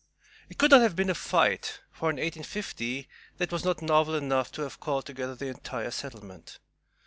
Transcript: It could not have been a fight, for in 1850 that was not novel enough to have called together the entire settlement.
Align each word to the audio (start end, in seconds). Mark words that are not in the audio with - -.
It 0.49 0.57
could 0.57 0.71
not 0.71 0.81
have 0.81 0.95
been 0.95 1.11
a 1.11 1.13
fight, 1.13 1.79
for 1.91 2.09
in 2.09 2.15
1850 2.15 3.07
that 3.37 3.51
was 3.51 3.63
not 3.63 3.83
novel 3.83 4.15
enough 4.15 4.51
to 4.53 4.63
have 4.63 4.79
called 4.79 5.05
together 5.05 5.35
the 5.35 5.45
entire 5.49 5.91
settlement. 5.91 6.57